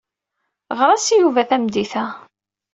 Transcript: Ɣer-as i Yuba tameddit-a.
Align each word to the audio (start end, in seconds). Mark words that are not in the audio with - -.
Ɣer-as 0.77 1.07
i 1.15 1.17
Yuba 1.17 1.49
tameddit-a. 1.49 2.05